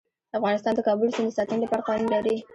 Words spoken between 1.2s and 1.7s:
د ساتنې